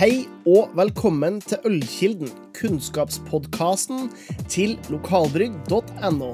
[0.00, 4.06] Hei og velkommen til Ølkilden, kunnskapspodkasten
[4.48, 6.30] til lokalbrygg.no.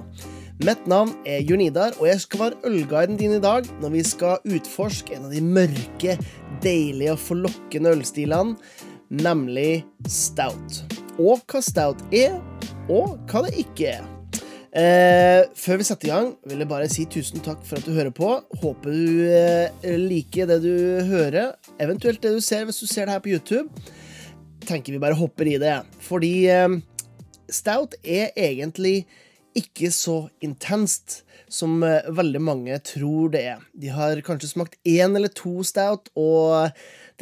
[0.63, 4.07] Mitt navn er Jørn Idar, og jeg skal være ølguiden din i dag når vi
[4.07, 6.15] skal utforske en av de mørke,
[6.63, 8.55] deilige og forlokkende ølstilene,
[9.11, 10.85] nemlig stout.
[11.19, 12.39] Og hva stout er,
[12.87, 14.13] og hva det ikke er.
[14.77, 17.95] Eh, før vi setter i gang, vil jeg bare si tusen takk for at du
[17.97, 18.29] hører på.
[18.61, 20.75] Håper du eh, liker det du
[21.09, 23.71] hører, eventuelt det du ser hvis du ser det her på YouTube.
[24.69, 25.79] Tenker vi bare hopper i det.
[26.05, 26.77] Fordi eh,
[27.49, 29.07] stout er egentlig
[29.57, 33.65] ikke så intenst som eh, veldig mange tror det er.
[33.73, 36.73] De har kanskje smakt én eller to stout, og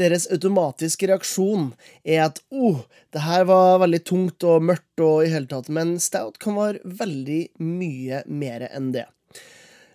[0.01, 5.33] deres automatiske reaksjon er at oh, det her var veldig tungt og mørkt og i
[5.33, 9.07] hele tatt, men stout kan være veldig mye mer enn det.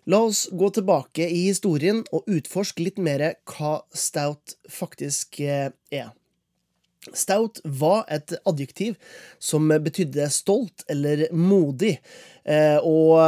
[0.09, 6.09] La oss gå tilbake i historien og utforske litt mer hva stout faktisk eh, er.
[7.17, 8.97] Stout var et adjektiv
[9.41, 11.97] som betydde stolt eller modig,
[12.45, 13.19] eh, og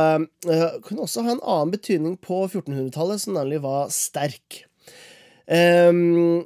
[0.47, 4.63] eh, kunne også ha en annen betydning på 1400-tallet, som nemlig var sterk.
[5.51, 6.43] Ehm,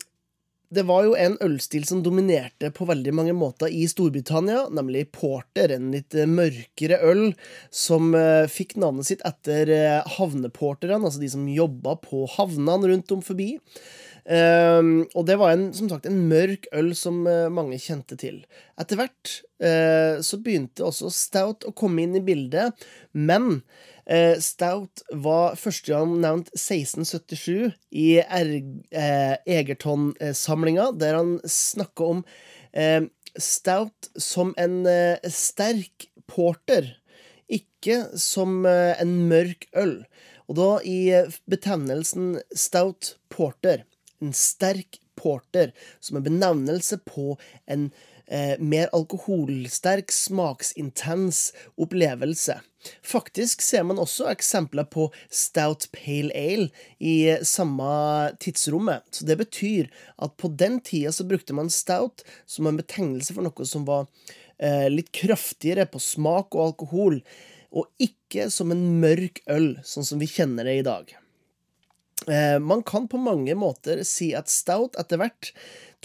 [0.76, 5.76] det var jo en ølstil som dominerte på veldig mange måter i Storbritannia, nemlig porter,
[5.76, 7.28] en litt mørkere øl
[7.70, 8.16] som
[8.52, 9.72] fikk navnet sitt etter
[10.18, 13.54] havneporterne, altså de som jobba på havnene rundt om forbi.
[14.26, 18.40] Um, og det var en, som sagt en mørk øl som uh, mange kjente til.
[18.82, 22.74] Etter hvert uh, så begynte også stout å komme inn i bildet,
[23.14, 23.62] men
[24.10, 32.26] uh, stout var første gang nevnt 1677 i Egerton-samlinga, der han snakka om
[33.40, 34.84] stout som en
[35.32, 37.00] sterk porter,
[37.48, 40.04] ikke som en mørk øl.
[40.52, 43.88] Og da i betegnelsen stout porter
[44.26, 47.90] en sterk porter, som en benevnelse på en
[48.28, 52.60] eh, mer alkoholsterk, smaksintens opplevelse.
[53.02, 57.90] Faktisk ser man også eksempler på stout pale ale i samme
[58.44, 59.06] tidsrommet.
[59.12, 59.90] Så det betyr
[60.22, 64.06] at på den tida så brukte man stout som en betegnelse for noe som var
[64.58, 67.22] eh, litt kraftigere på smak og alkohol,
[67.76, 71.16] og ikke som en mørk øl, sånn som vi kjenner det i dag.
[72.32, 75.52] Eh, man kan på mange måter si at stout etter hvert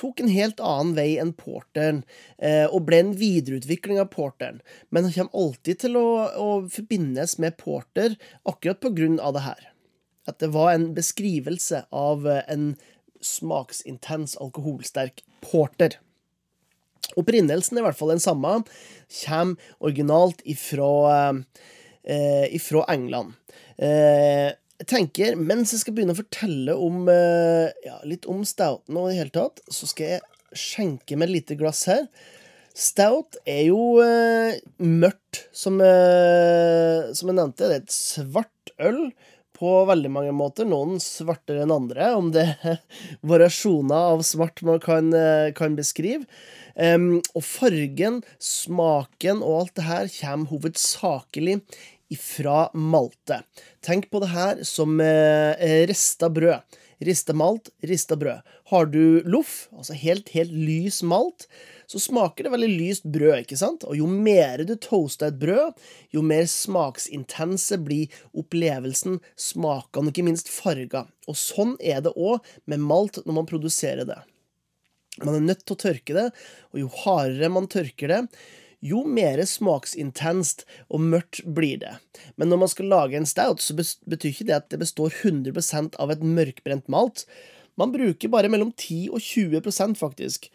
[0.01, 2.03] tok en helt annen vei enn porteren,
[2.39, 6.07] eh, og ble en videreutvikling av porteren, men han kommer alltid til å,
[6.41, 8.17] å forbindes med porter
[8.49, 9.67] akkurat på grunn av det her.
[10.29, 12.73] At det var en beskrivelse av eh, en
[13.21, 15.99] smaksintens, alkoholsterk porter.
[17.21, 18.61] Opprinnelsen er i hvert fall den samme,
[19.25, 21.45] kommer originalt ifra,
[22.05, 23.35] eh, ifra England.
[23.77, 28.97] Eh, jeg tenker, mens jeg skal begynne å fortelle om eh, ja, litt om stouten
[28.97, 32.07] og i det hele tatt, så skal jeg skjenke med et lite glass her.
[32.77, 37.67] Stout er jo eh, mørkt, som, eh, som, jeg nevnte.
[37.67, 39.03] Det er et svart øl
[39.61, 40.65] på veldig mange måter.
[40.69, 42.81] Noen svartere enn andre, om det er
[43.35, 46.25] variasjoner av svart man kan, eh, kan beskrive.
[46.81, 51.59] Um, og fargen, smaken og alt det her kommer hovedsakelig
[52.11, 53.43] ifra malte.
[53.85, 56.79] Tenk på det her som eh, rista brød.
[57.01, 58.45] Rista malt, rista brød.
[58.69, 61.47] Har du loff, altså helt, helt lys malt,
[61.89, 63.87] så smaker det veldig lyst brød, ikke sant?
[63.89, 65.81] Og jo mer du toaster et brød,
[66.13, 71.09] jo mer smaksintense blir opplevelsen, smakene ikke minst farger.
[71.25, 74.21] Og sånn er det òg med malt når man produserer det.
[75.25, 76.29] Man er nødt til å tørke det,
[76.71, 78.21] og jo hardere man tørker det,
[78.85, 81.95] jo mer smaksintenst og mørkt blir det.
[82.41, 85.99] Men når man skal lage en stout, så betyr ikke det at det består 100%
[86.01, 87.27] av et mørkbrent malt.
[87.81, 90.49] Man bruker bare mellom 10 og 20% faktisk,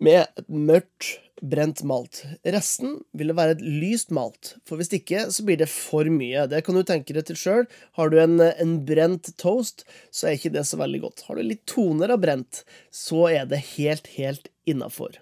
[0.00, 2.22] med et mørkt brent malt.
[2.44, 6.46] Resten vil det være et lyst malt, for hvis ikke så blir det for mye.
[6.50, 7.68] Det kan du tenke deg til sjøl.
[7.96, 11.24] Har du en, en, brent toast, så er ikke det så veldig godt.
[11.28, 15.16] Har du litt toner av brent, så er det helt, helt innafor.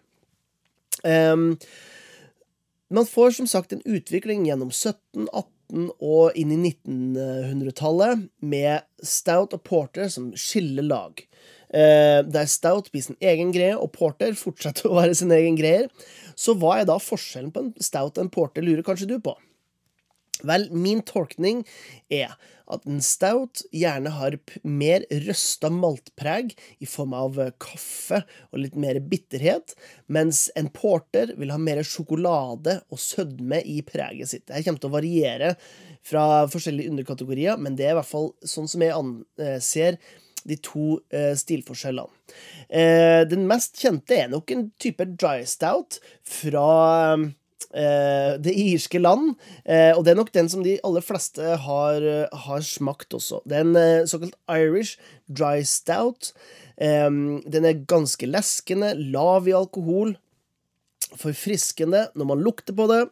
[1.06, 1.52] Um,
[2.94, 9.56] man får som sagt en utvikling gjennom 17, 18 og inn i 1900-tallet med stout
[9.56, 11.20] og porter som skiller lag.
[11.69, 15.90] Eh, der stout blir sin egen greie, og porter fortsetter å være sin egen greie.
[16.38, 19.37] Så hva er da forskjellen på en stout og en porter, lurer kanskje du på?
[20.46, 21.64] Vel, min tolkning
[22.12, 22.37] er
[22.69, 26.52] at en stout gjerne har mer røsta maltpreg
[26.85, 29.75] i form av eh, kaffe og litt mer bitterhet,
[30.06, 34.46] mens en porter vil ha mer sjokolade og sødme i preget sitt.
[34.50, 35.52] Det kommer til å variere
[36.06, 40.00] fra forskjellige underkategorier, men det er i hvert fall sånn som jeg anser
[40.49, 42.12] de to eh, stilforskjellene.
[42.69, 45.99] Eh, den mest kjente er nok en type dry stout
[46.29, 46.69] fra
[47.14, 47.29] eh,
[47.69, 49.34] det irske land,
[49.64, 52.06] eh, og det er nok den som de aller fleste har,
[52.44, 53.43] har smakt også.
[53.44, 54.96] Det er en eh, såkalt Irish
[55.26, 56.32] dry stout.
[56.81, 60.16] Eh, den er ganske leskende, lav i alkohol,
[61.19, 63.05] forfriskende når man lukter på det.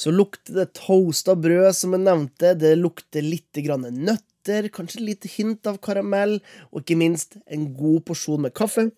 [0.00, 2.54] Så lukter det toasta brød, som jeg nevnte.
[2.56, 6.38] Det lukter litt grann nøtter, kanskje litt hint av karamell,
[6.72, 8.88] og ikke minst en god porsjon med kaffe.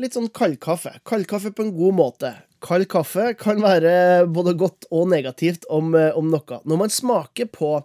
[0.00, 0.94] Litt sånn kaldkaffe.
[1.04, 2.30] Kaldkaffe på en god måte.
[2.60, 6.58] Kald kaffe kan være både godt og negativt om, om noe.
[6.68, 7.78] Når man smaker på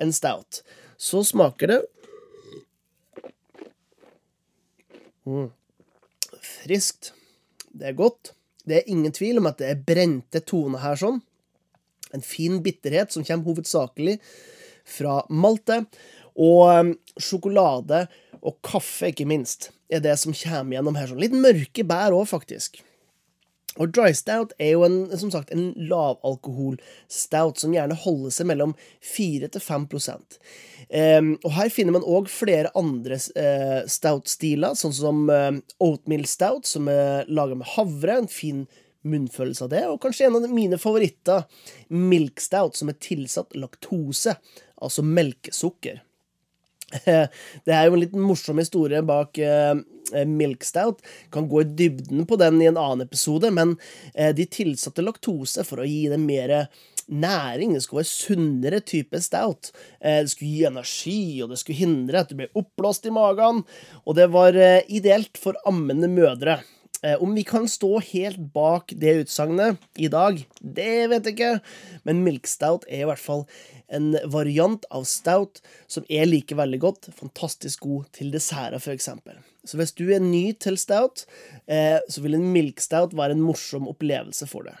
[0.00, 0.62] en stout,
[0.96, 1.80] så smaker det
[5.28, 5.50] mm.
[6.40, 7.12] Friskt.
[7.72, 8.32] Det er godt.
[8.64, 11.20] Det er ingen tvil om at det er brente toner her sånn.
[12.12, 14.18] En fin bitterhet som kommer hovedsakelig
[14.88, 15.82] fra malte.
[16.40, 18.06] Og um, sjokolade
[18.42, 21.10] og kaffe, ikke minst, er det som kommer gjennom her.
[21.10, 21.22] sånn.
[21.22, 22.82] Litt mørke bær òg, faktisk.
[23.80, 28.74] Og dry stout er jo en, som sagt, en lavalkohol-stout som gjerne holder seg mellom
[29.14, 35.24] 4 til 5 um, Og her finner man òg flere andre uh, stout-stiler, sånn som
[35.32, 38.18] uh, oatmeal stout, som er laga med havre.
[38.20, 38.66] En fin
[39.08, 39.86] munnfølelse av det.
[39.88, 41.46] Og kanskje en av mine favoritter,
[41.88, 44.36] milk stout, som er tilsatt laktose,
[44.82, 46.02] altså melkesukker.
[47.64, 49.74] Det er jo en litt morsom historie bak uh,
[50.28, 51.02] Milk Stout.
[51.32, 55.64] Kan gå i dybden på den i en annen episode, men uh, de tilsatte laktose
[55.68, 56.54] for å gi det mer
[57.12, 57.74] næring.
[57.74, 59.72] Det skulle være sunnere type stout.
[59.98, 63.64] Det skulle gi energi, og det skulle hindre at du ble oppblåst i magen.
[64.06, 64.56] Og det var
[64.86, 66.60] ideelt for ammende mødre.
[67.02, 71.56] Om vi kan stå helt bak det utsagnet i dag, det vet jeg ikke,
[72.06, 73.42] men milkstout er i hvert fall
[73.92, 75.58] en variant av stout
[75.90, 77.10] som jeg liker veldig godt.
[77.18, 79.10] Fantastisk god til desserter, f.eks.
[79.68, 81.26] Så hvis du er ny til stout,
[81.66, 84.78] eh, så vil en milkstout være en morsom opplevelse for deg.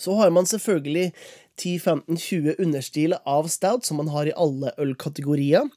[0.00, 1.10] Så har man selvfølgelig
[1.60, 5.68] 10-15-20 understiler av stout, som man har i alle ølkategorier.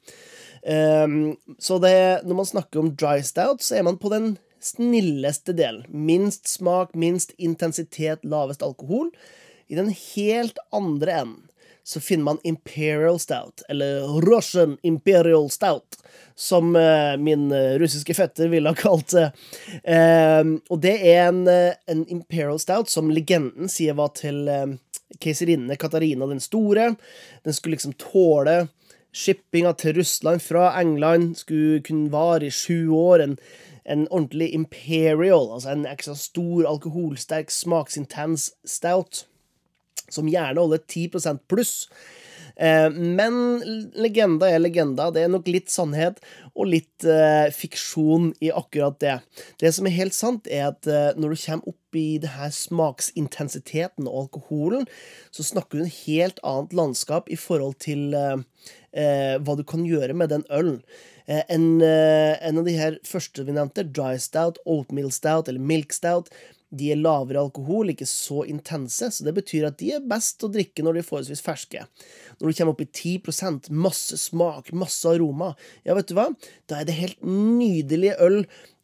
[0.64, 5.54] Um, så det, når man snakker om dry stout, så er man på den snilleste
[5.54, 5.86] delen.
[5.90, 9.12] Minst smak, minst intensitet, lavest alkohol.
[9.68, 11.50] I den helt andre enden
[11.84, 15.98] så finner man Imperial Stout, eller Russian Imperial Stout,
[16.36, 19.32] som uh, min uh, russiske fetter ville ha kalt det.
[19.84, 24.48] Uh, og det er en, en, Imperial Stout som legenden sier var til
[25.20, 26.94] keiserinne Katarina den store.
[27.44, 28.64] Den skulle liksom tåle
[29.14, 33.28] shippinga til Russland fra England, skulle kunne vare i sju år.
[33.28, 33.38] En,
[33.86, 39.26] en ordentlig imperial, altså en ekstra stor, alkoholsterk, smaksintens stout
[40.12, 41.90] som gjerne holder 10 pluss.
[42.56, 43.36] Eh, men
[43.98, 45.10] legenda er legenda.
[45.12, 46.20] Det er nok litt sannhet
[46.54, 49.16] og litt eh, fiksjon i akkurat det.
[49.62, 52.54] Det som er helt sant, er at eh, når du kommer opp i det her
[52.54, 54.86] smaksintensiteten og alkoholen,
[55.34, 58.38] så snakker du en helt annet landskap i forhold til eh,
[58.94, 60.84] eh, hva du kan gjøre med den ølen.
[61.26, 65.96] Eh, en, en, av de her første vi nevnte, dry stout, oatmeal stout eller milk
[65.96, 66.32] stout,
[66.74, 70.50] de er lavere alkohol, ikke så intense, så det betyr at de er best å
[70.52, 71.86] drikke når de er forholdsvis ferske.
[72.40, 75.54] Når du kommer opp i 10% masse smak, masse aroma,
[75.86, 76.32] ja, vet du hva,
[76.70, 78.42] da er det helt nydelige øl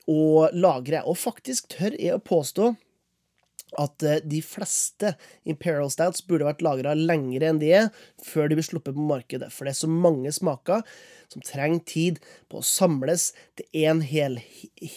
[0.09, 1.01] å lagre.
[1.09, 2.73] Og faktisk tør jeg å påstå
[3.77, 5.13] at eh, de fleste
[5.49, 7.89] Imperial Stouts burde vært lagra lengre enn de er,
[8.23, 9.51] før de blir sluppet på markedet.
[9.53, 10.85] For det er så mange smaker
[11.29, 14.39] som trenger tid på å samles til én hel,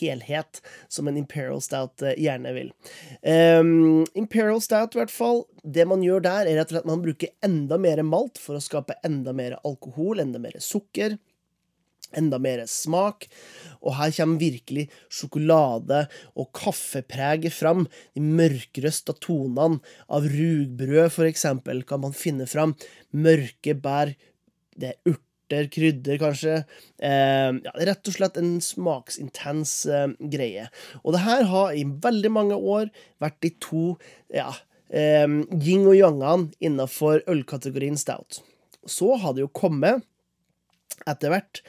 [0.01, 2.73] helhet, som en Imperial Stout eh, gjerne vil.
[3.21, 6.93] Um, Imperial Stout, i hvert fall, det man gjør der, er rett og slett at
[6.95, 11.19] man bruker enda mer malt for å skape enda mer alkohol, enda mer sukker
[12.19, 13.27] enda mer smak.
[13.83, 17.87] Og her kommer virkelig sjokolade- og kaffepreget fram.
[18.15, 22.77] De mørkrøsta tonene av rugbrød, for eksempel, kan man finne fram.
[23.13, 24.15] Mørke bær.
[24.79, 26.59] Det er urter, krydder, kanskje.
[27.03, 30.69] Eh, ja, rett og slett en smaksintens eh, greie.
[31.03, 32.93] Og det her har i veldig mange år
[33.23, 33.85] vært de to
[34.33, 34.53] ja,
[34.89, 38.41] eh, yin og yangene innafor ølkategorien stout.
[38.89, 40.03] Så har det jo kommet,
[41.07, 41.63] etter hvert,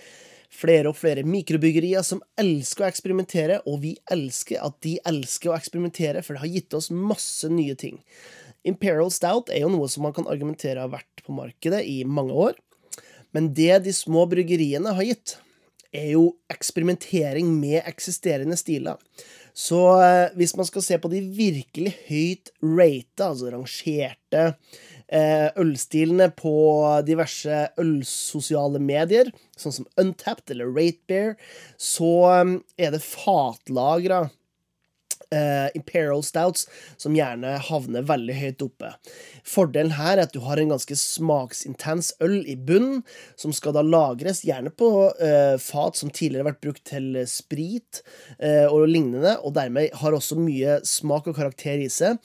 [0.53, 5.57] flere og flere mikrobryggerier som elsker å eksperimentere, og vi elsker at de elsker å
[5.57, 7.99] eksperimentere, for det har gitt oss masse nye ting.
[8.67, 12.35] Imperial Stout er jo noe som man kan argumentere har vært på markedet i mange
[12.49, 12.59] år,
[13.33, 15.37] men det de små bryggeriene har gitt,
[15.93, 18.97] er jo eksperimentering med eksisterende stiler.
[19.53, 24.45] Så eh, hvis man skal se på de virkelig høyt rata, altså rangerte
[25.13, 26.53] ølstilene på
[27.05, 29.29] diverse ølsosiale medier,
[29.59, 31.35] sånn som Untapped eller Ratebear,
[31.77, 32.55] så eh,
[32.87, 34.27] er det fatlagra
[35.33, 36.67] Uh, Imperial Stouts,
[37.01, 38.91] som gjerne havner veldig høyt oppe.
[39.49, 43.01] Fordelen her er at du har en ganske smaksintens øl i bunnen,
[43.39, 48.03] som skal da lagres, gjerne på uh, fat som tidligere har vært brukt til sprit
[48.43, 52.21] uh, og lignende, og dermed har også mye smak og karakter i seg.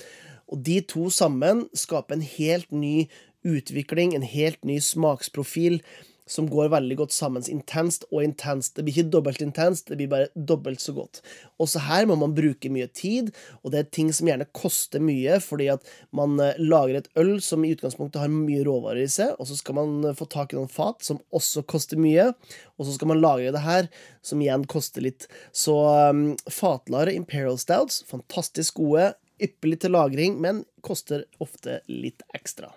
[0.49, 3.09] Og de to sammen skaper en helt ny
[3.47, 5.83] utvikling, en helt ny smaksprofil
[6.29, 7.45] som går veldig godt sammen.
[7.49, 8.75] Intenst og intenst.
[8.77, 11.23] Det blir ikke dobbelt intenst, det blir bare dobbelt så godt.
[11.63, 13.31] Også her må man bruke mye tid,
[13.63, 15.87] og det er ting som gjerne koster mye, fordi at
[16.17, 19.59] man eh, lager et øl som i utgangspunktet har mye råvarer i seg, og så
[19.59, 22.31] skal man eh, få tak i noen fat som også koster mye,
[22.77, 23.89] og så skal man lagre det her,
[24.25, 25.27] som igjen koster litt.
[25.57, 25.75] Så
[26.13, 32.73] um, fatlare Imperial Stouts, fantastisk gode, ypperlig til lagring, men koster ofte litt ekstra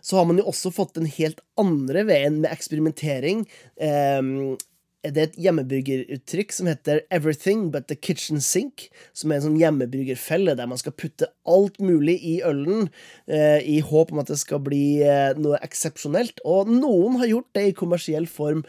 [0.00, 3.44] så har man jo også fått den helt andre veien med eksperimentering.
[3.76, 4.56] Um,
[5.00, 9.56] det er et hjemmebryggeruttrykk som heter 'everything but the kitchen sink', som er en sånn
[9.56, 12.90] hjemmebryggerfelle der man skal putte alt mulig i ølen
[13.26, 16.44] eh, i håp om at det skal bli eh, noe eksepsjonelt.
[16.44, 18.60] Og noen har gjort det i kommersiell form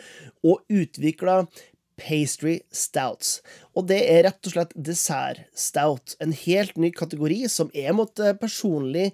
[0.47, 1.43] og utvikla
[1.99, 3.39] pastry stouts.
[3.75, 6.15] Og det er rett og slett dessert stout.
[6.23, 9.11] En helt ny kategori som jeg måtte personlig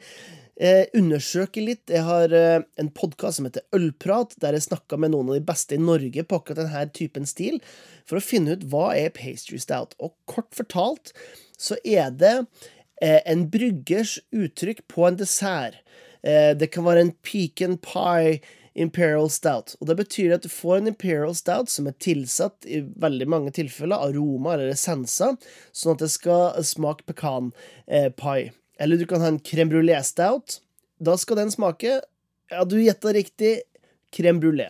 [0.60, 1.86] eh, undersøke litt.
[1.92, 5.48] Jeg har eh, en podkast som heter Ølprat, der jeg snakka med noen av de
[5.48, 7.60] beste i Norge på akkurat denne typen stil,
[8.08, 9.98] for å finne ut hva er pastry stout.
[10.02, 11.14] Og kort fortalt
[11.58, 12.36] så er det
[13.02, 15.82] eh, en bryggers uttrykk på en dessert.
[16.28, 18.40] Eh, det kan være en pecan pie
[18.78, 19.76] Imperial Stout.
[19.82, 23.54] Og Det betyr at du får en Imperial Stout som er tilsatt i veldig mange
[23.58, 25.38] tilfeller aroma eller essenser,
[25.74, 28.40] sånn at det skal smake pekanpai.
[28.48, 30.60] Eh, eller du kan ha en crème brulé stout.
[31.02, 32.02] Da skal den smake
[32.48, 33.58] Ja, du gjetta riktig
[34.16, 34.70] crème brulé.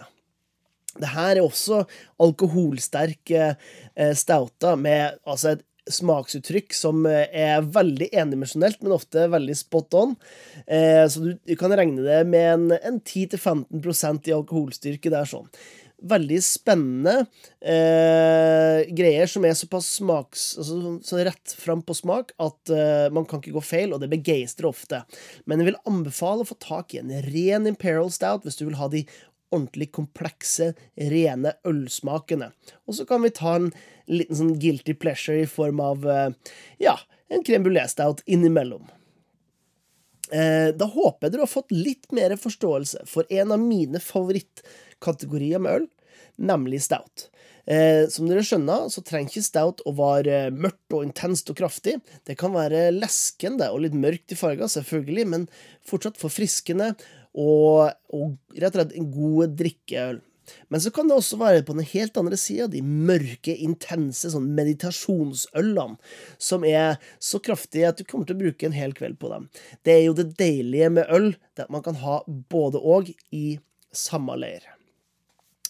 [0.97, 1.83] Det her er også
[2.23, 5.61] alkoholsterke eh, stouter med altså et
[5.93, 10.15] smaksuttrykk som eh, er veldig endimensjonelt, men ofte veldig spot on.
[10.65, 15.11] Eh, så du, kan regne det med en, en 10-15% i alkoholstyrke.
[15.11, 15.51] Det er sånn
[15.97, 17.13] veldig spennende
[17.57, 20.45] eh, greier som er såpass smaks...
[20.61, 24.11] Altså, så rett fram på smak at eh, man kan ikke gå feil, og det
[24.11, 25.01] begeistrer ofte.
[25.49, 28.77] Men jeg vil anbefale å få tak i en ren Imperial Stout hvis du vil
[28.77, 29.07] ha de
[29.53, 32.51] ordentlig komplekse, rene ølsmakene.
[32.87, 33.71] Og så kan vi ta en
[34.11, 36.97] liten sånn guilty pleasure i form av eh, ja,
[37.31, 38.87] en crème brulé-stout innimellom.
[40.31, 45.63] Eh, da håper jeg dere har fått litt mer forståelse for en av mine favorittkategorier
[45.63, 45.89] med øl,
[46.35, 47.29] nemlig stout.
[47.67, 51.97] Eh, som dere skjønner, så trenger ikke stout å være mørkt og intenst og kraftig.
[52.27, 55.47] Det kan være leskende og litt mørkt i farga, selvfølgelig, men
[55.87, 56.93] fortsatt forfriskende
[57.33, 60.21] og, og rett og slett en god drikkeøl.
[60.71, 64.47] Men så kan det også være på den helt andre sida, de mørke, intense sånn
[64.55, 65.97] meditasjonsølene,
[66.39, 69.49] som er så kraftige at du kommer til å bruke en hel kveld på dem.
[69.83, 73.45] Det er jo det deilige med øl, det at man kan ha både og i
[73.91, 74.63] samme leir.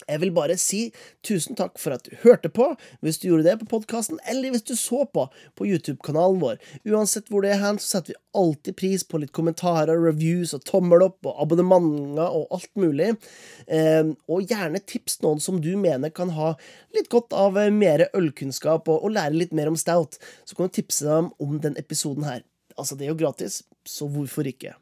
[0.08, 0.86] Jeg vil bare si
[1.26, 2.70] tusen takk for at du hørte på,
[3.04, 5.26] hvis du gjorde det på podkasten, eller hvis du så på
[5.58, 6.62] på YouTube-kanalen vår.
[6.88, 10.64] Uansett hvor det er hen, så setter vi alltid pris på litt kommentarer, reviews og
[10.70, 13.14] tommel opp og abonnementer og alt mulig.
[13.68, 16.54] Eh, og gjerne tips noen som du mener kan ha
[16.96, 20.22] litt godt av eh, mer ølkunnskap og, og lære litt mer om stout.
[20.48, 22.46] Så kan du tipse dem om den episoden her.
[22.78, 24.78] Altså, det er jo gratis, så hvorfor ikke?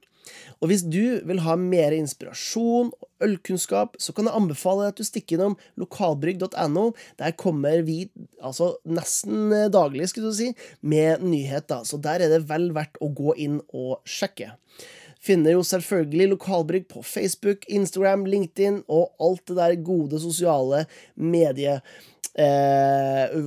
[0.59, 5.05] Og hvis du vil ha mer inspirasjon og ølkunnskap, så kan jeg anbefale at du
[5.07, 6.89] stikker innom lokalbrygg.no.
[7.21, 8.05] Der kommer vi
[8.41, 10.51] altså nesten daglig, skulle du si,
[10.81, 11.85] med nyheter.
[11.87, 14.53] Så der er det vel verdt å gå inn og sjekke.
[15.25, 21.79] Finner jo selvfølgelig Lokalbrygg på Facebook, Instagram, LinkedIn og alt det der gode sosiale medie...
[22.35, 23.45] Eh,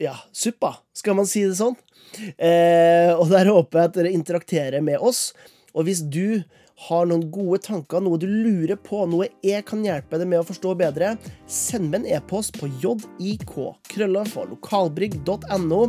[0.00, 1.76] ja, suppa, skal man si det sånn?
[2.40, 5.30] Eh, og der håper jeg at dere interakterer med oss.
[5.74, 6.42] Og hvis du
[6.88, 10.48] har noen gode tanker, noe du lurer på, noe jeg kan hjelpe deg med å
[10.48, 11.14] forstå bedre,
[11.50, 13.44] send meg en e-post på jik,
[13.90, 15.82] krølla for lokalbrygg.no,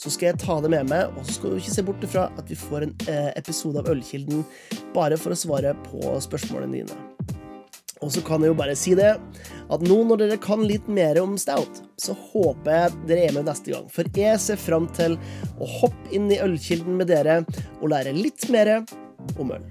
[0.00, 1.12] så skal jeg ta det med meg.
[1.12, 3.90] Og så skal du ikke se bort ifra at vi får en eh, episode av
[3.92, 4.46] Ølkilden
[4.96, 7.00] bare for å svare på spørsmålene dine.
[8.00, 9.10] Og så kan jeg jo bare si det,
[9.68, 13.50] at nå når dere kan litt mer om stout, så håper jeg dere er med
[13.50, 13.90] neste gang.
[13.92, 15.18] For jeg ser fram til
[15.60, 17.42] å hoppe inn i ølkilden med dere
[17.82, 18.78] og lære litt mer
[19.38, 19.62] au mal.